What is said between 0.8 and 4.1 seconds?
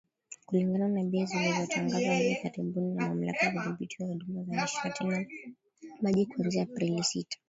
na bei zilizotangazwa hivi karibuni na Mamlaka ya Udhibiti wa